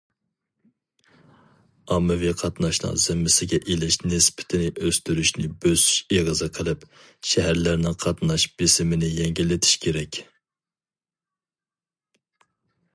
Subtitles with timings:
[1.95, 6.89] ئاممىۋى قاتناشنىڭ زىممىسىگە ئېلىش نىسبىتىنى ئۆستۈرۈشنى بۆسۈش ئېغىزى قىلىپ،
[7.33, 10.21] شەھەرلەرنىڭ قاتناش بېسىمىنى يەڭگىللىتىش كېرەك.